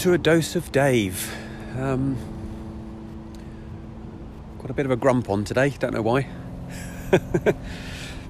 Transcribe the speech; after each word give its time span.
to 0.00 0.14
a 0.14 0.18
dose 0.18 0.56
of 0.56 0.72
Dave. 0.72 1.30
Um, 1.78 2.16
got 4.58 4.70
a 4.70 4.72
bit 4.72 4.86
of 4.86 4.92
a 4.92 4.96
grump 4.96 5.28
on 5.28 5.44
today, 5.44 5.74
don't 5.78 5.92
know 5.92 6.00
why. 6.00 6.26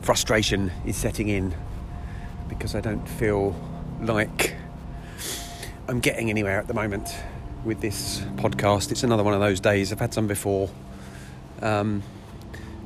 Frustration 0.03 0.73
is 0.85 0.97
setting 0.97 1.29
in 1.29 1.55
because 2.49 2.75
I 2.75 2.81
don't 2.81 3.09
feel 3.09 3.55
like 4.01 4.57
I'm 5.87 6.01
getting 6.01 6.29
anywhere 6.29 6.59
at 6.59 6.67
the 6.67 6.75
moment 6.75 7.15
with 7.65 7.81
this 7.81 8.19
podcast. 8.35 8.91
It's 8.91 9.05
another 9.05 9.23
one 9.23 9.35
of 9.35 9.41
those 9.41 9.61
days. 9.61 9.93
I've 9.93 10.01
had 10.01 10.13
some 10.13 10.27
before. 10.27 10.69
Um, 11.63 12.03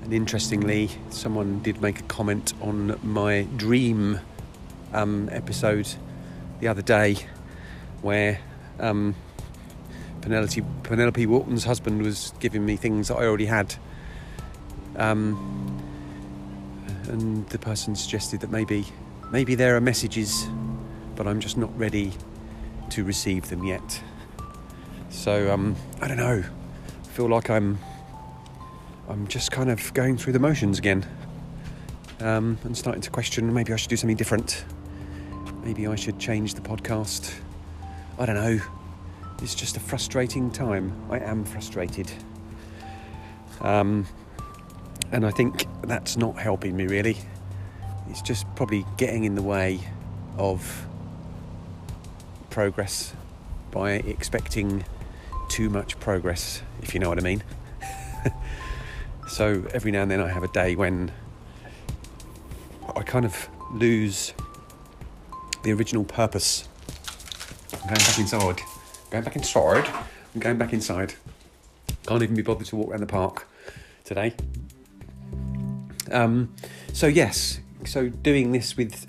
and 0.03 0.13
interestingly, 0.13 0.91
someone 1.09 1.61
did 1.61 1.81
make 1.81 2.01
a 2.01 2.05
comment 2.05 2.53
on 2.61 3.01
my 3.03 3.47
dream 3.57 4.21
um, 4.93 5.31
episode 5.33 5.89
the 6.61 6.69
other 6.69 6.83
day 6.83 7.17
where 8.03 8.41
um, 8.81 9.15
Penelope, 10.21 10.63
Penelope 10.83 11.27
Walton's 11.27 11.65
husband 11.65 12.03
was 12.03 12.33
giving 12.41 12.65
me 12.65 12.77
things 12.77 13.09
that 13.09 13.17
I 13.17 13.27
already 13.27 13.47
had. 13.47 13.75
Um, 14.97 15.83
and 17.09 17.47
the 17.51 17.59
person 17.59 17.95
suggested 17.95 18.41
that 18.41 18.51
maybe, 18.51 18.87
maybe 19.31 19.55
there 19.55 19.77
are 19.77 19.81
messages, 19.81 20.47
but 21.15 21.27
I'm 21.27 21.41
just 21.41 21.57
not 21.57 21.77
ready 21.79 22.13
to 22.91 23.05
receive 23.05 23.49
them 23.51 23.65
yet. 23.65 24.03
So 25.11 25.53
um, 25.53 25.77
I 26.01 26.09
don't 26.09 26.17
know. 26.17 26.43
I 26.43 27.07
feel 27.09 27.29
like 27.29 27.51
I'm, 27.51 27.79
I'm 29.09 29.29
just 29.29 29.51
kind 29.51 29.71
of 29.71 29.93
going 29.95 30.17
through 30.17 30.33
the 30.33 30.39
motions 30.39 30.79
again, 30.79 31.07
um, 32.21 32.59
and 32.65 32.77
starting 32.77 33.03
to 33.03 33.11
question 33.11 33.53
maybe 33.53 33.73
I 33.73 33.77
should 33.77 33.91
do 33.91 33.97
something 33.97 34.17
different. 34.17 34.65
Maybe 35.63 35.87
I 35.87 35.95
should 35.95 36.19
change 36.19 36.55
the 36.55 36.61
podcast. 36.61 37.35
I 38.19 38.27
don't 38.27 38.37
know. 38.37 38.61
It's 39.43 39.55
just 39.55 39.77
a 39.77 39.81
frustrating 39.81 40.51
time. 40.51 40.93
I 41.11 41.19
am 41.19 41.45
frustrated. 41.45 42.11
Um, 43.61 44.07
and 45.11 45.27
I 45.27 45.31
think 45.31 45.67
that's 45.83 46.17
not 46.17 46.39
helping 46.39 46.77
me 46.77 46.87
really. 46.87 47.17
It's 48.09 48.23
just 48.23 48.47
probably 48.55 48.87
getting 48.97 49.25
in 49.25 49.35
the 49.35 49.43
way 49.43 49.81
of 50.39 50.87
progress 52.51 53.13
by 53.71 53.93
expecting 53.93 54.85
too 55.49 55.69
much 55.69 55.99
progress, 55.99 56.63
if 56.83 56.95
you 56.95 57.01
know 57.01 57.09
what 57.09 57.19
I 57.19 57.23
mean. 57.23 57.43
so 59.29 59.65
every 59.75 59.91
now 59.91 60.03
and 60.03 60.11
then 60.11 60.21
I 60.21 60.29
have 60.29 60.45
a 60.45 60.49
day 60.49 60.77
when 60.77 61.11
I 62.95 63.03
kind 63.03 63.25
of 63.25 63.49
lose 63.73 64.33
the 65.65 65.73
original 65.73 66.05
purpose. 66.05 66.69
I'm 67.83 67.89
going 67.89 68.01
back 68.01 68.19
inside. 68.19 68.61
Going 69.11 69.25
back 69.25 69.37
inside. 69.37 69.89
I'm 70.35 70.41
going 70.41 70.59
back 70.59 70.73
inside. 70.73 71.15
Can't 72.07 72.23
even 72.23 72.35
be 72.35 72.43
bothered 72.43 72.67
to 72.67 72.77
walk 72.77 72.91
around 72.91 73.01
the 73.01 73.07
park 73.07 73.47
today. 74.05 74.35
Um, 76.11 76.55
so 76.93 77.07
yes, 77.07 77.61
so 77.85 78.09
doing 78.09 78.53
this 78.53 78.77
with 78.77 79.07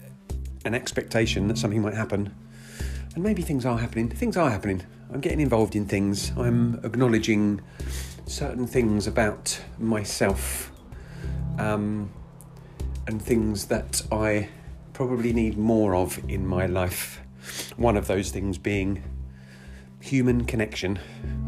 an 0.64 0.74
expectation 0.74 1.48
that 1.48 1.58
something 1.58 1.82
might 1.82 1.94
happen, 1.94 2.34
and 3.14 3.24
maybe 3.24 3.42
things 3.42 3.66
are 3.66 3.78
happening. 3.78 4.10
Things 4.10 4.38
are 4.38 4.50
happening. 4.50 4.84
I'm 5.14 5.22
getting 5.22 5.40
involved 5.40 5.76
in 5.76 5.86
things. 5.86 6.32
I'm 6.38 6.76
acknowledging 6.84 7.62
certain 8.26 8.66
things 8.66 9.08
about 9.08 9.60
myself, 9.78 10.72
um, 11.60 12.10
and 13.08 13.22
things 13.22 13.66
that 13.66 14.02
I 14.12 14.50
probably 14.94 15.34
need 15.34 15.58
more 15.58 15.96
of 15.96 16.20
in 16.30 16.48
my 16.48 16.66
life. 16.66 17.22
One 17.78 17.98
of 17.98 18.08
those 18.08 18.32
things 18.32 18.58
being 18.58 19.04
human 20.00 20.46
connection. 20.46 21.00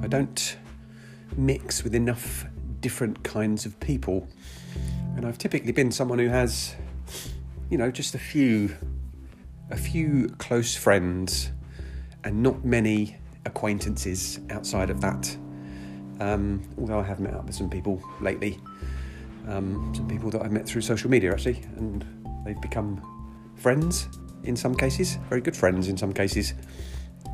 I 0.02 0.08
don't 0.08 0.58
mix 1.36 1.84
with 1.84 1.96
enough 1.96 2.46
different 2.82 3.24
kinds 3.24 3.66
of 3.66 3.80
people. 3.80 4.28
And 5.16 5.26
I've 5.26 5.38
typically 5.38 5.72
been 5.72 5.92
someone 5.92 6.20
who 6.20 6.30
has, 6.30 6.76
you 7.70 7.78
know, 7.78 7.92
just 7.92 8.16
a 8.16 8.20
few 8.20 8.76
a 9.70 9.78
few 9.78 10.30
close 10.38 10.76
friends 10.76 11.52
and 12.24 12.42
not 12.42 12.64
many 12.64 13.18
acquaintances 13.46 14.40
outside 14.50 14.90
of 14.90 15.02
that. 15.02 15.36
Um, 16.20 16.62
although 16.78 17.00
I 17.00 17.04
have 17.04 17.20
met 17.20 17.34
up 17.34 17.46
with 17.46 17.56
some 17.56 17.70
people 17.70 18.02
lately, 18.22 18.60
um, 19.48 19.94
some 19.96 20.08
people 20.08 20.30
that 20.32 20.42
I've 20.42 20.52
met 20.52 20.66
through 20.66 20.82
social 20.82 21.10
media 21.10 21.32
actually, 21.32 21.64
and 21.76 22.06
they've 22.46 22.60
become 22.62 23.02
friends 23.56 24.08
in 24.44 24.56
some 24.56 24.76
cases, 24.76 25.18
very 25.30 25.42
good 25.42 25.56
friends 25.56 25.88
in 25.88 25.98
some 25.98 26.14
cases. 26.14 26.54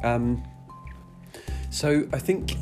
Um, 0.03 0.43
so 1.69 2.07
I 2.13 2.19
think 2.19 2.55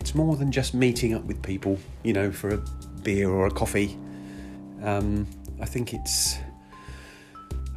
it's 0.00 0.14
more 0.14 0.36
than 0.36 0.52
just 0.52 0.74
meeting 0.74 1.14
up 1.14 1.24
with 1.24 1.42
people, 1.42 1.78
you 2.02 2.12
know, 2.12 2.30
for 2.30 2.54
a 2.54 2.64
beer 3.02 3.28
or 3.28 3.46
a 3.46 3.50
coffee. 3.50 3.98
Um, 4.82 5.26
I 5.60 5.66
think 5.66 5.92
it's 5.94 6.38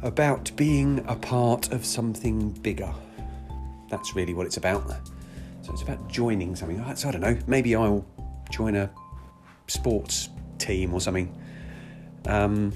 about 0.02 0.50
being 0.56 1.04
a 1.08 1.16
part 1.16 1.72
of 1.72 1.84
something 1.84 2.50
bigger. 2.50 2.92
That's 3.90 4.14
really 4.14 4.32
what 4.32 4.46
it's 4.46 4.56
about. 4.56 4.88
So 5.62 5.72
it's 5.72 5.82
about 5.82 6.08
joining 6.08 6.56
something. 6.56 6.82
So 6.96 7.08
I 7.08 7.12
don't 7.12 7.20
know. 7.20 7.36
Maybe 7.46 7.74
I'll 7.74 8.06
join 8.50 8.76
a 8.76 8.90
sports 9.66 10.30
team 10.58 10.94
or 10.94 11.00
something. 11.00 11.36
Um, 12.26 12.72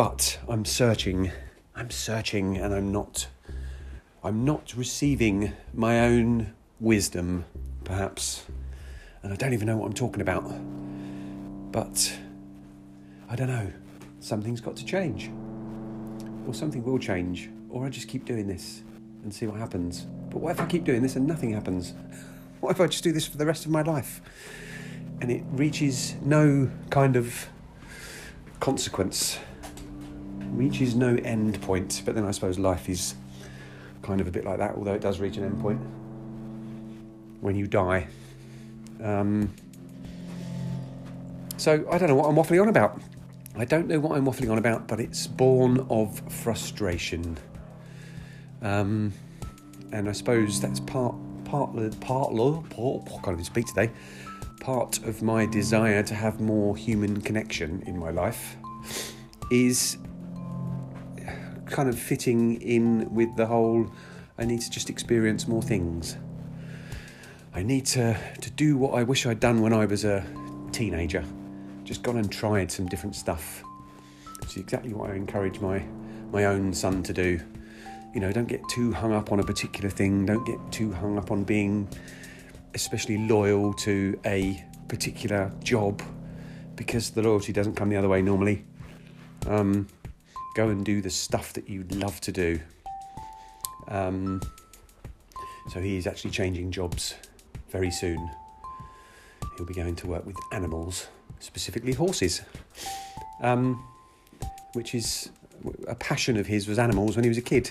but 0.00 0.38
I'm 0.48 0.64
searching. 0.64 1.30
I'm 1.76 1.90
searching, 1.90 2.56
and 2.56 2.72
I'm 2.72 2.90
not. 2.90 3.26
I'm 4.24 4.46
not 4.46 4.72
receiving 4.74 5.52
my 5.74 6.00
own 6.00 6.54
wisdom, 6.80 7.44
perhaps, 7.84 8.46
and 9.22 9.30
I 9.30 9.36
don't 9.36 9.52
even 9.52 9.66
know 9.66 9.76
what 9.76 9.84
I'm 9.84 9.92
talking 9.92 10.22
about. 10.22 10.50
But 11.70 12.16
I 13.28 13.36
don't 13.36 13.48
know. 13.48 13.70
Something's 14.20 14.62
got 14.62 14.74
to 14.76 14.86
change, 14.86 15.30
or 16.46 16.54
something 16.54 16.82
will 16.82 16.98
change, 16.98 17.50
or 17.68 17.84
I 17.84 17.90
just 17.90 18.08
keep 18.08 18.24
doing 18.24 18.46
this 18.46 18.82
and 19.22 19.34
see 19.34 19.46
what 19.46 19.58
happens. 19.58 20.06
But 20.30 20.38
what 20.38 20.52
if 20.52 20.62
I 20.62 20.64
keep 20.64 20.84
doing 20.84 21.02
this 21.02 21.16
and 21.16 21.26
nothing 21.26 21.52
happens? 21.52 21.92
What 22.60 22.70
if 22.70 22.80
I 22.80 22.86
just 22.86 23.04
do 23.04 23.12
this 23.12 23.26
for 23.26 23.36
the 23.36 23.46
rest 23.46 23.64
of 23.64 23.70
my 23.70 23.80
life 23.80 24.20
and 25.22 25.30
it 25.30 25.42
reaches 25.50 26.14
no 26.22 26.70
kind 26.90 27.16
of 27.16 27.48
consequence, 28.60 29.38
reaches 30.50 30.94
no 30.94 31.16
end 31.16 31.60
point? 31.62 32.02
But 32.04 32.14
then 32.14 32.24
I 32.24 32.30
suppose 32.30 32.58
life 32.58 32.88
is 32.88 33.14
kind 34.02 34.20
of 34.20 34.26
a 34.26 34.30
bit 34.30 34.44
like 34.44 34.58
that, 34.58 34.74
although 34.76 34.94
it 34.94 35.00
does 35.00 35.20
reach 35.20 35.36
an 35.36 35.44
end 35.44 35.60
point 35.60 35.80
when 37.40 37.56
you 37.56 37.66
die. 37.66 38.06
Um, 39.02 39.52
so 41.56 41.86
I 41.90 41.98
don't 41.98 42.08
know 42.08 42.14
what 42.14 42.26
I'm 42.26 42.36
waffling 42.36 42.62
on 42.62 42.68
about. 42.68 43.00
I 43.56 43.64
don't 43.64 43.88
know 43.88 43.98
what 43.98 44.16
I'm 44.16 44.24
waffling 44.24 44.50
on 44.50 44.58
about, 44.58 44.86
but 44.88 45.00
it's 45.00 45.26
born 45.26 45.86
of 45.90 46.20
frustration. 46.32 47.36
Um, 48.62 49.12
and 49.92 50.08
I 50.08 50.12
suppose 50.12 50.60
that's 50.60 50.80
part 50.80 51.14
part 51.44 51.74
part 52.00 52.32
part 52.70 53.08
I 53.12 53.24
can't 53.24 53.44
speak 53.44 53.66
today. 53.66 53.90
Part 54.60 54.98
of 55.04 55.22
my 55.22 55.46
desire 55.46 56.02
to 56.02 56.14
have 56.14 56.40
more 56.40 56.76
human 56.76 57.20
connection 57.20 57.82
in 57.86 57.98
my 57.98 58.10
life 58.10 58.56
is 59.50 59.96
kind 61.70 61.88
of 61.88 61.98
fitting 61.98 62.60
in 62.60 63.12
with 63.14 63.34
the 63.36 63.46
whole 63.46 63.90
I 64.38 64.44
need 64.44 64.60
to 64.60 64.70
just 64.70 64.90
experience 64.90 65.46
more 65.46 65.62
things. 65.62 66.16
I 67.54 67.62
need 67.62 67.86
to, 67.86 68.16
to 68.40 68.50
do 68.50 68.76
what 68.76 68.94
I 68.94 69.02
wish 69.02 69.26
I'd 69.26 69.40
done 69.40 69.60
when 69.60 69.72
I 69.72 69.84
was 69.84 70.04
a 70.04 70.24
teenager. 70.72 71.24
Just 71.84 72.02
gone 72.02 72.16
and 72.16 72.30
tried 72.30 72.70
some 72.70 72.86
different 72.86 73.16
stuff. 73.16 73.62
Which 74.40 74.50
is 74.50 74.56
exactly 74.58 74.94
what 74.94 75.10
I 75.10 75.14
encourage 75.14 75.60
my, 75.60 75.84
my 76.32 76.46
own 76.46 76.72
son 76.72 77.02
to 77.02 77.12
do 77.12 77.40
you 78.14 78.20
know, 78.20 78.32
don't 78.32 78.48
get 78.48 78.66
too 78.68 78.92
hung 78.92 79.12
up 79.12 79.30
on 79.32 79.40
a 79.40 79.42
particular 79.42 79.88
thing. 79.88 80.26
Don't 80.26 80.44
get 80.44 80.58
too 80.72 80.92
hung 80.92 81.16
up 81.16 81.30
on 81.30 81.44
being 81.44 81.88
especially 82.74 83.18
loyal 83.18 83.72
to 83.74 84.18
a 84.24 84.64
particular 84.88 85.52
job 85.62 86.02
because 86.76 87.10
the 87.10 87.22
loyalty 87.22 87.52
doesn't 87.52 87.74
come 87.74 87.88
the 87.88 87.96
other 87.96 88.08
way 88.08 88.22
normally. 88.22 88.64
Um, 89.46 89.86
go 90.54 90.68
and 90.68 90.84
do 90.84 91.00
the 91.00 91.10
stuff 91.10 91.52
that 91.54 91.68
you 91.68 91.84
love 91.90 92.20
to 92.22 92.32
do. 92.32 92.60
Um, 93.88 94.40
so 95.68 95.80
he 95.80 95.96
is 95.96 96.06
actually 96.06 96.30
changing 96.30 96.70
jobs 96.70 97.14
very 97.70 97.90
soon. 97.90 98.30
He'll 99.56 99.66
be 99.66 99.74
going 99.74 99.96
to 99.96 100.06
work 100.06 100.26
with 100.26 100.36
animals, 100.52 101.08
specifically 101.38 101.92
horses, 101.92 102.42
um, 103.42 103.84
which 104.72 104.94
is 104.94 105.30
a 105.86 105.94
passion 105.94 106.36
of 106.36 106.46
his 106.46 106.66
was 106.66 106.78
animals 106.78 107.16
when 107.16 107.24
he 107.24 107.28
was 107.28 107.38
a 107.38 107.42
kid. 107.42 107.70